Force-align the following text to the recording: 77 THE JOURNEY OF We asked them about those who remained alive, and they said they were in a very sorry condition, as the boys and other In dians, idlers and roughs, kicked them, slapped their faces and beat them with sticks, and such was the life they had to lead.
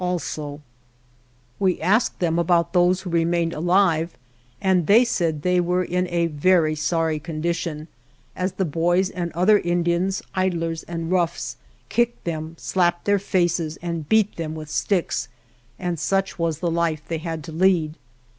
77 0.03 0.25
THE 0.25 0.35
JOURNEY 0.47 0.55
OF 0.55 0.61
We 1.59 1.79
asked 1.79 2.19
them 2.19 2.39
about 2.39 2.73
those 2.73 3.01
who 3.01 3.11
remained 3.11 3.53
alive, 3.53 4.17
and 4.59 4.87
they 4.87 5.05
said 5.05 5.43
they 5.43 5.59
were 5.61 5.83
in 5.83 6.07
a 6.07 6.25
very 6.25 6.73
sorry 6.73 7.19
condition, 7.19 7.87
as 8.35 8.53
the 8.53 8.65
boys 8.65 9.11
and 9.11 9.31
other 9.33 9.59
In 9.59 9.83
dians, 9.83 10.23
idlers 10.33 10.81
and 10.87 11.11
roughs, 11.11 11.55
kicked 11.89 12.23
them, 12.23 12.55
slapped 12.57 13.05
their 13.05 13.19
faces 13.19 13.77
and 13.83 14.09
beat 14.09 14.37
them 14.37 14.55
with 14.55 14.71
sticks, 14.71 15.27
and 15.77 15.99
such 15.99 16.39
was 16.39 16.57
the 16.61 16.71
life 16.71 17.03
they 17.07 17.19
had 17.19 17.43
to 17.43 17.51
lead. 17.51 17.95